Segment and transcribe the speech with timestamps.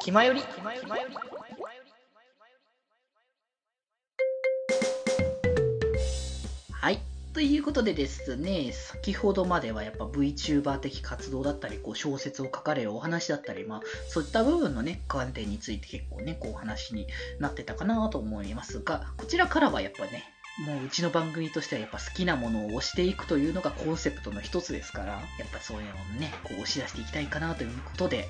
[0.00, 0.40] 気まより。
[0.40, 0.88] 気まより
[6.72, 6.98] はい。
[7.34, 17.06] ということでですね、先ほどまではやっぱ VTuber 的活動だったり、こう小説を書かれるお話だったり、まあそういった部分のね、観点について結構ね、こうお話に
[17.38, 20.24] なってたかなと思いますが、こちらからはやっぱね、
[20.60, 28.28] もううちの番組としてはやっぱ好きなものを推していくというのがコンセプトの一つですから、やっぱそういうのをね、こう押し出していきたいかなということで、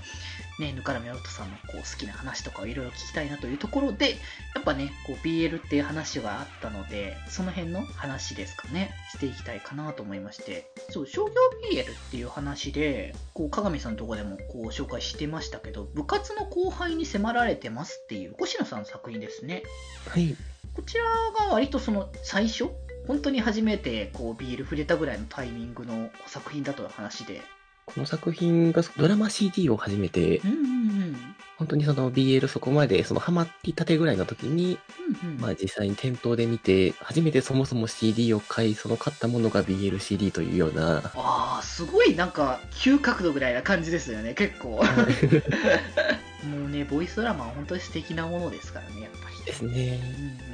[0.61, 4.11] ね、ぬからみおとさんのこう好きな話とかをいろいろ聞きたいなというところで、
[4.55, 11.33] やっぱね、こう BL っていう話があったので、その辺の話ですかね、していきたいかなと思いまして、そう、商業
[11.73, 19.65] BL っていう話で、こう、鏡さんのとこでもこう紹介してましたけど、部活の後輩に迫られてますっていう星野さんの作品ですね。
[20.09, 20.37] はい。
[20.75, 21.05] こちら
[21.47, 22.69] が割とその最初
[23.07, 27.43] 本当に初めてこうビール触れたぐらいのタイミングの作品だという話で。
[27.87, 31.17] この作品がドラマ CD を始めて、うんうんうん。
[31.57, 34.79] 本当にその BL そこまでそのハマってたてぐらいの時に、
[35.23, 44.81] うんうん、まあ実際に店頭で見て、初めてそもそも CD を買い、その買ったものが BLCD というような、ああ、すごいなんか急角度ぐらいな感じですよね、結構。
[46.49, 49.45] もうね、ボイスドラマは本当に素敵なものですからね、やっぱり。
[49.45, 50.01] ですね。
[50.45, 50.50] うん。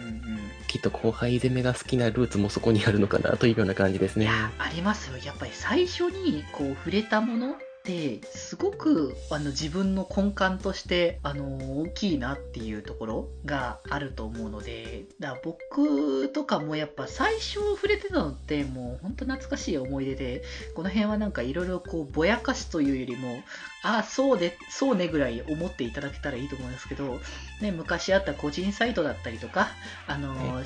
[0.76, 4.26] きっと後輩攻めが好きなルーツもそこにあるのかなというような感じですね。
[4.26, 5.16] いや、ありますよ。
[5.16, 20.42] やっぱり最初にこう触れたものって、すごくあの自分の根幹としてあの大きいなっていうところがあると思うので、だから僕とかもやっぱ最初触れてたのってもう本当懐かしい思い出で、
[20.74, 23.42] この辺はなんかいろいろこうぼやかしというよりも、
[23.86, 27.20] ああ、そうで、そうねぐらい思っていただけたらいいと思うんですけど、
[27.60, 29.68] ね、昔あった個人サイトだったりとか、
[30.08, 30.64] あのはい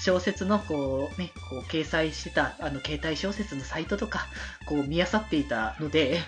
[0.00, 4.26] 小説のこう、ね、こう掲載してたあの携帯小説のサイトとか
[4.66, 6.20] こう見漁っていたので、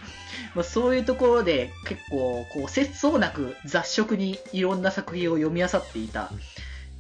[0.55, 6.31] まあ、そういうところで結構こう節操なく雑食にいろんな作品を読み漁っていた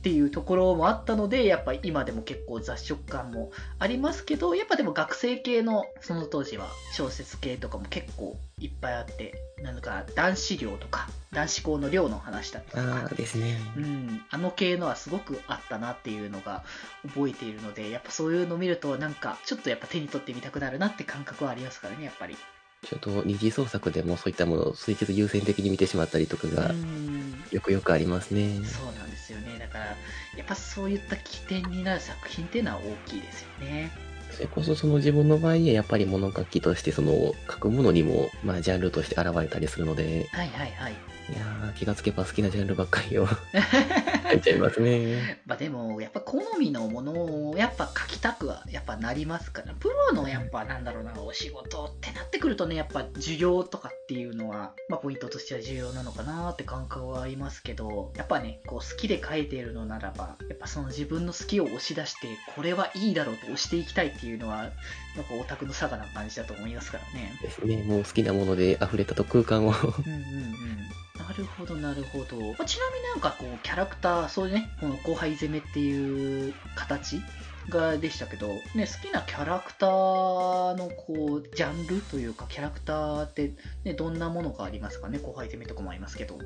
[0.04, 13.58] っていうところもあったのでやっぱ今でも結構雑食感もありますけどやっぱでも学生系のその当時は小説系とかも結構いっぱいあってなんか男子寮とか男子校の寮の話だったりとかああですね。
[13.78, 16.64] うん、あの系のはすごくあったなっていうのが
[17.06, 22.36] 覚えているので、やっぱそういうのを見ると、なんかちょっとやっぱ手に取ってみたくなるなって感覚はありますからね、やっぱり。
[22.84, 28.60] ちょっと二次創作でもそういったものを垂直優先的に見てしまったりとかうがん、よくよくありますね。
[28.64, 29.58] そうなんですよね。
[29.58, 29.94] だから、や
[30.42, 33.90] っぱそういった起点になる作品っていうのは大きいですよね。
[34.30, 40.92] それこそその自分の場合にはやっぱり物書きとしてその書くものにもまあジャンルとして現れたりするので、はいはいはい。
[40.92, 43.26] いやー気がつけば好きなジャンルばっかりを
[44.34, 45.40] 書いちゃいますね。
[45.46, 64.70] まあでも、やっぱ好みのものをやっぱ書きたくはやっぱなりますから、プロのやっぱなんだろうな、お仕事ってなってくるとね、やっぱ需要とかっていうのは、まあポイントとしては重要なのかなって感覚はありますけど、やっぱね、こう好きで書いているのならば、やっぱその自分の好きを押し出して、これはいいだろうと押していきたいっていうのは、
[65.16, 67.38] なんかオタクの差がな感じだと思いますからね。
[67.40, 67.82] ですね。
[67.84, 69.70] もう好きなもので溢れたと空間を。
[69.70, 70.84] うんうんうん。
[71.16, 72.36] なるほど、なるほど。
[72.52, 77.20] まあちなみになんかこう、キャラクター、そういうね、この後輩攻めっていう形
[77.68, 83.54] がでしたけど、ね、好きなキャラクターのこう、ジャンルというか、キャラクターって、
[83.84, 85.18] ね、どんなものがありますかね？
[85.18, 86.38] 後輩攻めとかもありますけど。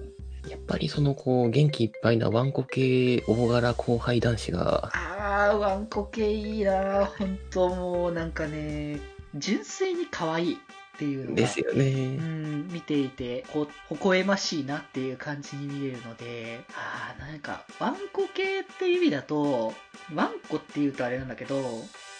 [0.48, 9.00] やっぱりそのこう元気いっぱいなワンコ系大柄後輩男子が、あー、ワンコ系いいな本当もうなんかね、
[9.34, 10.58] 純粋に可愛い
[10.98, 11.36] っていうのが。
[11.36, 12.16] ですようね。
[12.16, 19.72] ん、見ていて、こう、微笑ましいなっていう感じに見えるので、ああ、なんか、ワンコ系っていう意味だと、
[20.12, 21.62] ワンコって言うとあれなんだけど、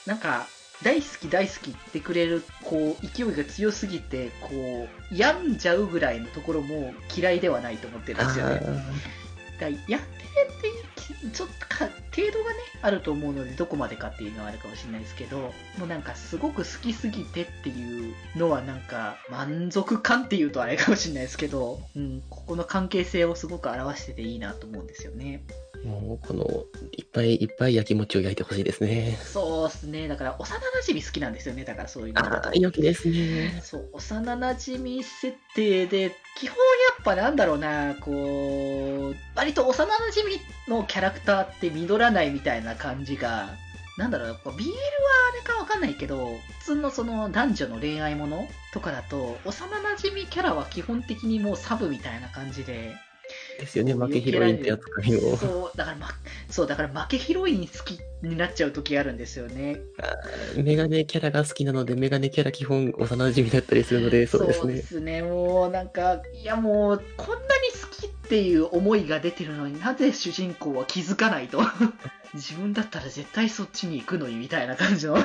[0.07, 0.47] なんか、
[0.85, 8.61] 大好き大好き言ってくれる、こう、勢いが強すぎて、こう、病んじゃうぐらいのところも嫌いではないと思ってるんですよね。
[9.59, 10.29] だやって
[10.61, 10.69] て
[11.27, 25.45] いうちょっとか程度がねあると思うのでどこまでかっていうのはあるかもしれないですけどもうなんかすごく好きすぎてっていうのはなんか満足感っていうとあれかもしれないですけど、うん、ここの関係性をすごく表してていいなと思うんですよね
[25.85, 26.45] もうこの
[26.93, 29.17] いっぱいいっぱい焼き餅を焼いてほしいですね。
[29.23, 33.61] そうっすねだから幼馴染好きなんですよねだからそういうのああ、良きですね。
[33.63, 36.63] そう、幼馴染設定で、基本や
[37.01, 43.51] っぱなんだろうな、こう、割と幼馴染のキャラクターって実らないみたいな感じが、
[43.97, 52.95] なんだろう、BL はあれかわかんないけど、普通のその男女の恋愛ものとかだと、幼馴染キャラは基本的にもうサブみたいな感じで、
[53.59, 55.37] ですよね、負けヒロインって扱いを。
[55.37, 56.09] そう、だから、ま、
[56.49, 59.81] そう、だから負けヒロイン好きになっちゃう時あるんですよね。
[60.57, 64.63] メガネキャラが好きなので、メガネキャラ基本幼馴染だったりするので、そうですね。
[64.63, 67.43] そうですね、もうなんか、いやもう、こんなに
[67.83, 67.88] 好き
[68.29, 71.63] っていう思いが出てるのになぜ主人公は気づかないと？
[72.35, 75.17] 自分だったら絶対そっちに行くのにみたいな感じの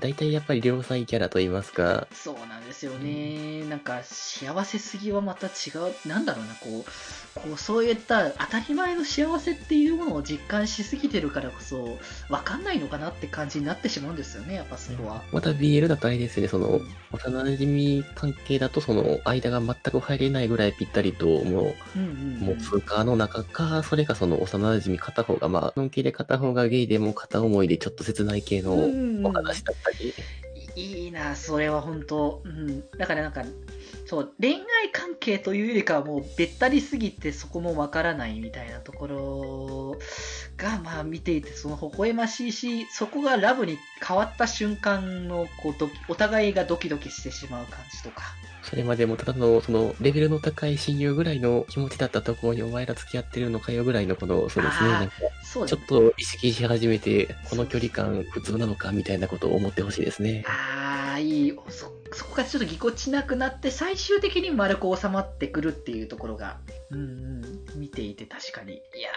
[0.00, 2.08] 大体やっぱり両サイキャラと言いますか。
[2.12, 3.64] そうなんですよね。
[3.68, 11.98] なんか幸せすぎはまた違う、なんだろうな、こう、こうそういった当たり前の幸せっていうものを実感しすぎてるからこそ、
[12.30, 15.22] わかんないのかなって感じになってしまうんですよね、やっぱそこは。
[15.32, 16.80] また BL だとあれですね、その、
[17.12, 28.74] 幼馴染関係だとその間が全く入れないぐらいぴったりと、もう、うんうんうん、もう通過の中か、それかその幼馴染片方が、まあ、のんきで片方がゲイでも片思いでちょっと切ない系の
[29.24, 29.98] お話だったり。
[30.00, 30.40] うんうん
[30.76, 32.42] いいな、それは本当。
[32.44, 32.88] うん。
[32.96, 33.42] だからなんか、
[34.10, 39.98] そう、恋愛関係というよりかはもうべったりすぎてそこもわからないみたいなところ
[40.56, 45.74] が、まあ見ていてその微笑ましいし、そこがラブに変わった瞬間のこう
[46.08, 48.24] お互いがドキドキしてしまう感じとか。
[48.64, 55.14] それまでもただの、その、レベルの高い親友ぐらいの気持ちだったところにお前ら付き合ってるのかよぐらいのこの、そうですね、なんか、
[55.44, 60.44] ちょっと意識し始めて、この距離感普通なのかみたいなことを思ってほしいですね。
[60.46, 61.58] ああ、いい。
[61.70, 66.58] そ、そこがちょっとぎこちなくなって、最終的に丸く収まってくるっていうところが、
[66.90, 67.02] うんう
[67.76, 68.74] ん、見ていて確かに。
[68.74, 69.10] いや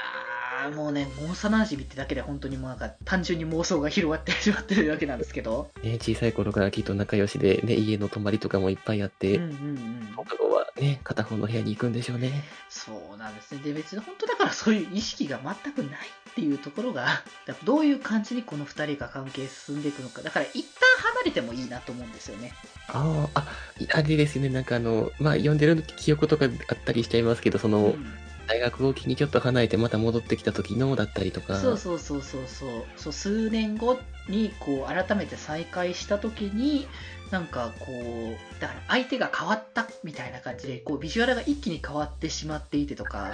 [0.69, 5.71] ー、もうね、幼馴染ってだけで本当にもうなんか単純に妄想が広がってしまってるわけなんですけど。
[5.83, 12.43] ね、小さい頃からきっと仲良しで、ね、家の泊まりとかもいっぱいあって、うんうんうん、放課後はね、片方の部屋に行くんでしょうね。
[12.69, 13.61] そうなんですね。
[13.63, 17.23] で、別に本当だからそういう意識が全くないっていうところが、
[17.63, 20.21] どういう感じにこの2人が関係進んでいくのか。
[20.21, 22.53] だから一旦離れてもいいなと思うんですよね。
[22.87, 23.47] ああ、
[23.93, 28.05] あれですね、なんかあの、まあ、読んでる記憶とかあったりしちゃいますけど、その、うん、
[28.45, 31.55] 大学を機にちょっと離れてまた戻ってきた時のだったりとか。
[31.55, 32.69] そうそうそうそうそう。
[32.97, 36.87] そう数年後に、こう、改めて再会した時に、
[37.31, 43.33] なんかこう、だから相手が変わったみたいな感じで、こう、ビジュアルが一気に変わってしまっていてとか。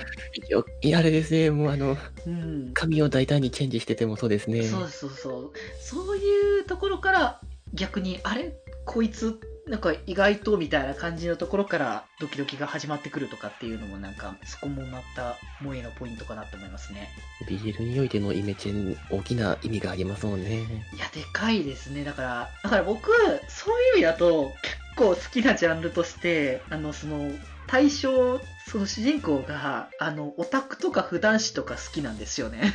[0.82, 1.98] いや、あれですね、もうあの、
[2.28, 4.62] うん、髪を大胆にチェンジしててもそうですね。
[4.62, 5.52] そうそうそう。
[5.82, 7.42] そういうところから
[7.74, 8.54] 逆に、あれ？
[8.86, 9.40] こいつ？
[9.70, 17.08] なんか意外とみたいな感じのところからドキドキが始まってくるとかっていうのもなんかそこもまた萌えのポイントかなと思いますね。
[17.48, 20.58] BL においてのイメチェン大きな意味がありますもんね。
[20.58, 20.62] い
[20.98, 22.04] や、でかいですね。
[22.04, 23.12] だから、だから僕、
[23.48, 27.32] そういう意味だと結構好きなジャンルとして、あの、その、
[27.68, 32.74] 対象、その主人公が、あの、オタクとか普段誌とか好きなんですよね。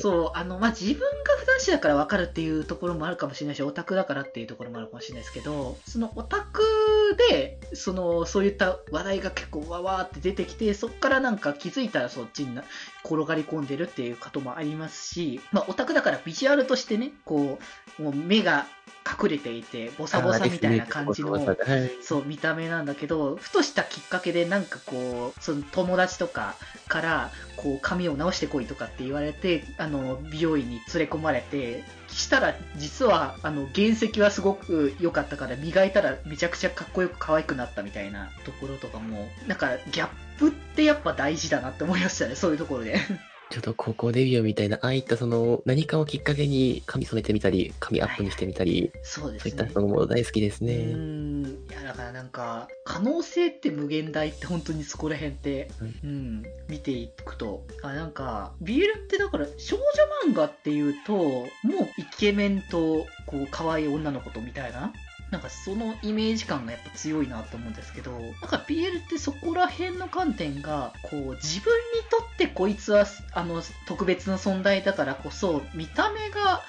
[0.00, 1.06] そう、あの、まあ、自分が
[1.38, 6.62] 普段子だから分かるっていうところもあるかもしれないし、オタクだからっていうところもあるかもしれないですけど、そのオタク
[7.30, 12.58] で、その、そういった話題が結構わわーって出てきて、そこからなんか気づいたらそっちに
[13.04, 17.58] 転がり込んでるっていうこともありますし、まあ、オタクだからビジュアルとしてね、こ
[17.98, 18.66] う、もう目が
[19.04, 21.38] 隠れていて、ボサボサみたいな感じの、
[22.02, 26.56] そう、見た目なんだけど、ふとしたきっかけでなんかこう、その友達とか
[26.88, 27.30] から、
[27.64, 40.08] こう、髪を直してこいとかって言われて、あの、美容院に連れ込まれて、したら、実は、あの、原石はすごく良かったから、磨いたらめちゃくちゃかっこよく可愛くなったみたいなところとかも、なんか、ギャッ
[40.38, 43.00] プってやっぱ大事だなって思いましたね、そういうところで。
[43.50, 49.50] ちょっと高校デビューみたいな、ああいったその何かをきっかけに髪染めてみたり、髪アップにしてみたり、そうですね。
[49.50, 50.74] そういったのも大好きですね。
[50.74, 51.44] うん。
[51.70, 61.46] いや、だからなんか、可能性って無限大って本当にそこら辺って、うん、うん、見ていくと、あ、なんか、BL ってだから少女漫画っていうと、もう
[61.98, 64.92] イケメンと、こう、可愛い女の子とみたいな
[65.34, 76.62] なんかそのイメージ感がやっぱ強いなと思うんですけど、なんか BL ってそこら辺の観点が、こう自分にとってこいつはあの特別な存在だからこそ、見た目が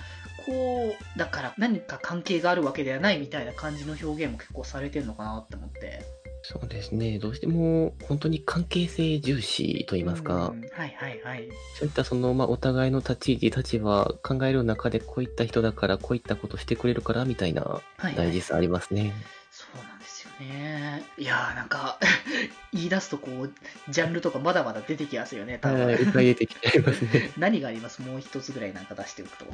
[0.48, 6.25] こう、だから何か関係があるわけではないみたいな感じの表現も結構されてるのかなって思って。
[6.48, 7.18] そうですね。
[7.18, 10.34] どうしても本当に関係性重視と言いますか。
[10.34, 10.54] は
[10.86, 11.50] いはいはい。
[11.80, 17.82] そういったその、まあ、お互いの立ち位置、立場考える中でこういった人だからこういったことしてくれるからみたいな
[18.16, 19.02] 大事さありますね。
[19.02, 19.18] はいはい、
[19.52, 21.04] そうなんですよね。
[21.18, 21.98] いやーなんか
[22.72, 23.52] 言い出すとこう、
[23.90, 25.86] ジャンルとかまだまだ出てきますよね、多分。
[25.88, 27.32] はい、いっぱい出てきちゃいますね。
[27.40, 28.04] 何があります？
[28.04, 29.46] もう一つぐらいなんか出しておくと。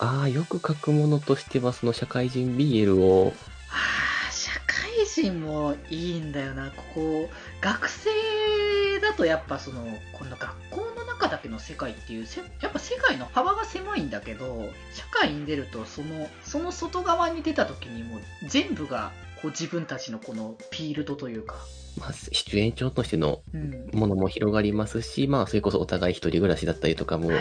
[0.00, 3.32] ああ、よく書くものとしては、その社会人 BL を。
[3.70, 4.11] ああ、
[5.30, 6.70] もいいんだよな。
[6.70, 8.10] ここ、学生
[9.00, 12.26] だとやっぱその、この学校の中だけの世界っていう、
[12.60, 19.12] やっぱ世界の幅が狭いんだけど、社会に出るとその、その外側に出た時にもう全部が
[19.42, 21.56] こう自分たちのこのフィールドというか。
[21.98, 23.42] まあ、出演長としての
[23.92, 27.38] ものも広がりますし、うん、まあ、それこそお互い一人暮らしだったりとかも、で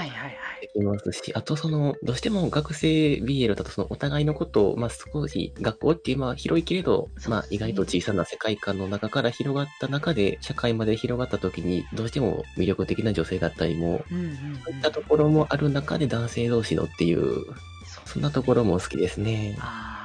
[0.74, 14.16] きますし、あとその、どうしても学生 BL だとそのお互いのことを、まあ少し学校っていうまあ広いけれど、まあ意外と小さな世界観の中から広がった中で、社会まで広がった時に、どうしても魅力的な女性だったりも、そ
[14.72, 17.46] ういったところもある中で男性同士のっていう、
[18.06, 19.56] そんなところも好きですね。
[19.62, 20.01] あ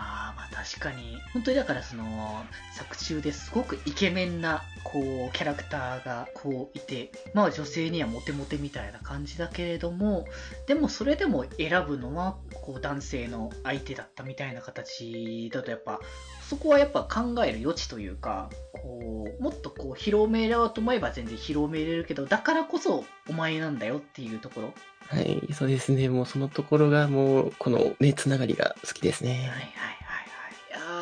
[0.67, 1.17] 確かに。
[1.33, 2.45] 本当にだからその、
[2.75, 10.27] 作中ですごくイケメンな、こう、キャラクターがこういて、まあ女性にはモテモテみたいな感じだけれども、
[10.67, 16.01] でもそれでも選ぶのは、こう男性の相手だったみたいな形だとやっぱ、
[16.49, 24.75] そこはやっぱ考える余地というか、こう、もっとこう広めようと思えば全然広めれるけど、だからこそお前なんだよっていうところ。
[25.07, 26.09] はい、そうですね。
[26.09, 29.31] もうそのところがもう、このね、つながりが好きですね。
[29.31, 29.41] はい
[29.77, 29.96] はい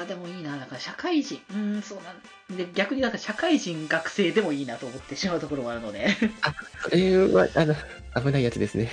[0.05, 2.13] あでもいいな、だから社会人、うん、そうな
[2.55, 6.09] んで、逆になんか社会人、学生でもいいなと思ってしまうところもあるので。
[6.43, 7.75] あ、それは、あの、
[8.23, 8.93] 危ないやつですね。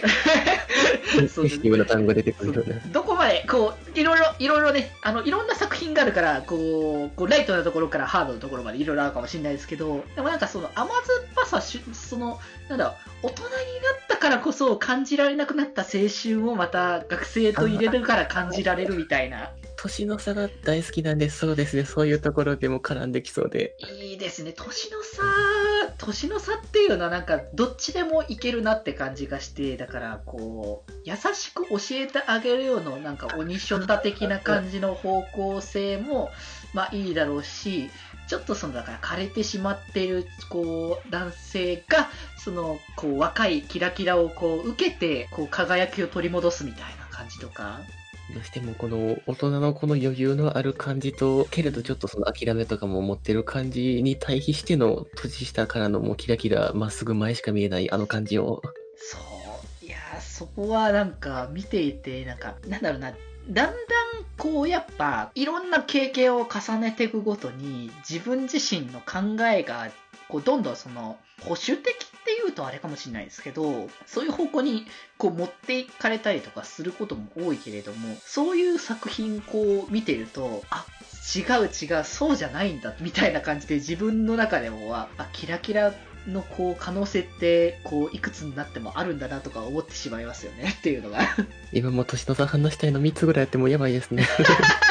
[1.30, 1.86] そうですね。
[1.86, 11.01] 単語出てくるどこまで、こう、いろいろ、いろいろね、あの、いろんな作品があるから、こう、こうライトなところからハードなところまでいろいろあるかもしれないですけど、でもなんかその甘酸っ
[11.36, 12.39] ぱさ、その、
[12.70, 13.53] なんだ大人になっ
[14.08, 19.51] たからこそ感じられなくなった青春をまた学生と入れるから感じられるみたいな。
[19.83, 21.39] 年の差が大好きなんです。
[21.39, 21.85] そうですね。
[21.85, 23.75] そういうところでも絡んできそうで。
[24.00, 24.53] いいですね。
[24.55, 25.23] 年の差、
[25.97, 36.29] 年の差っていうのはなんか、どっちでもいけるなって感じがして、だから、こう、優しく教えてあげるような、なんか、鬼ショタ的な感じの方向性も、
[36.73, 37.89] まあいいだろうし、
[38.27, 42.07] ちょっとその、だから枯れてしまってる、こう、男性が、
[42.38, 47.81] その、こう、若いキラキラをこう、受けて、こう、輝きを取り戻すみたいな感じとか、
[48.33, 58.61] どうしてもこの大人のこの余裕のある感じと、けれどちょっとその諦めとかも持ってる感じに対比しての年下からのもうキラキラまっすぐ前しか見えないあの感じを。
[58.95, 59.17] そ
[59.81, 59.85] う。
[59.85, 63.15] いやそこはなんか見ていて、なんか、なんだろうな、だん
[63.50, 63.73] だん
[64.38, 69.91] こうやっぱいろんな経験を重ねていくごとに自分自身の考えが
[70.27, 74.86] こうどんどんその保守的っていうとあれかもしれないですけど、そういう方向に
[75.18, 80.86] こう持っていかれたりとかすることも多いけれども、そういう作品こう見てると、あ、
[81.36, 85.94] 違う違う、そうじゃないんだ、みたいな感じで自分の中でもは、あ、キラキラ
[86.28, 91.20] のこう可能性ってこういくつになってもあるんだなとか思ってしまいますよねっていうのが。
[91.74, 94.28] 今も年の差話したいの3つぐらいやってもやばいですね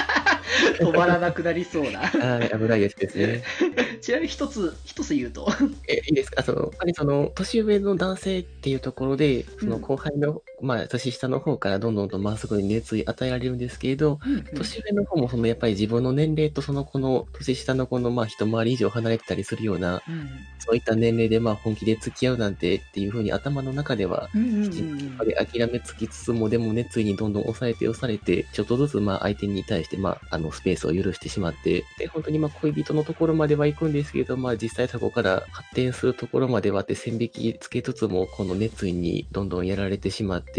[0.80, 2.00] 止まらなくなりそうな。
[2.00, 3.42] はい、危ないやつですね。
[4.00, 5.48] ちなみに一つ、一つ言うと。
[5.88, 6.42] え、いいですか？
[6.42, 40.49] その、やっぱりその、年上の男性っていうところで、その後輩の、うん、まあ、年下の方からどんどんとまっすぐに熱意与えられるんですけれど、うんうん、年上の方もその、やっぱり自分の年齢とその子の、年下の子の、まあ、一回り以上離れてたりするような、うん、そういった年齢で、まあ、本気で付き合うなんてっていうふうに頭の中では、やっぱり諦めつきつつも、でも熱意にどんどん抑えて押されて、ちょっとずつ、まあ、相手に対して、まあ、あの、スペースを許してしまって、で、本当にまあ、恋人のところまでは行くんですけど、まあ、実際そこから発展するところまではって線引きつけつつも、この熱意にどんどんやられてしまって、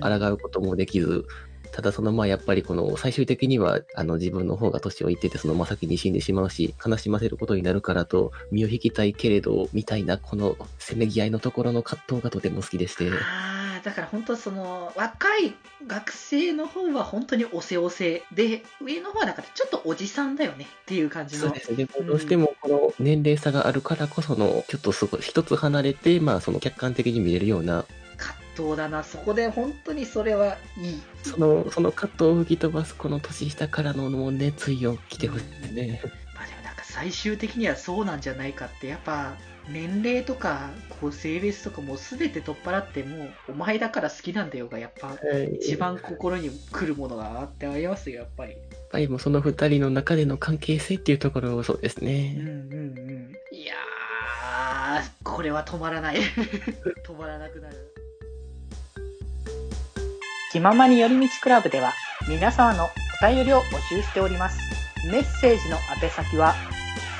[0.00, 1.26] 抗うこともできず、
[1.72, 13.10] ただそのまあやっぱりこの最終的にはあの自分の方が年をいっててそのまさきに死んでしまうし悲しませることになるからと身を引きたいけれどみたいなこのせめぎ合いのところの葛藤がとても好きでして。
[13.82, 15.54] だから本当その若い
[15.88, 21.46] 学生の方は本当におせおせで上の方はだからちょっとおじさんだよねっていう感じの。
[21.46, 27.84] そうですね、どうしてもこの年齢差があるからこそのちょっとすごい一つ離れてまあその客観的に見れるような
[28.54, 36.00] 葛藤だなそこで本当にそれはいいそのその葛藤を吹き飛ばすこの年下からのもう熱意を来てほしいね、
[36.34, 39.34] まあでもなんか最終的にはそうなんじゃないかってやっぱ
[39.68, 45.16] 年齢とか、こう、性別とかも全て取っ払っても、お前だから好きなんだよが、やっぱ、
[45.60, 48.52] 一番心に来るものがあってありますよ、やっぱり。
[48.52, 52.34] やっぱりもうその二人の中での関係性っていうところそうですね。
[52.38, 53.02] うんうんう
[53.52, 53.56] ん。
[53.56, 56.16] いやー、これは止まらない。
[57.06, 57.91] 止まらなくなる。
[60.52, 61.94] 気ままに寄り道クラブでは、
[62.28, 62.90] 皆様の
[63.22, 64.58] お便りを募集しております。
[65.10, 66.54] メッセージの宛先は、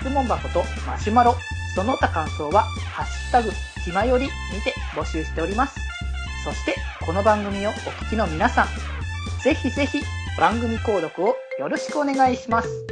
[0.03, 1.35] 質問箱とマシュマロ、
[1.75, 3.51] その他感想は、ハッシュタグ、
[3.83, 4.31] 気まよりに
[4.62, 5.81] て募集しております。
[6.45, 8.67] そして、この番組をお聞きの皆さん、
[9.43, 10.03] ぜひぜひ
[10.39, 12.92] 番組購読をよろしくお願いします。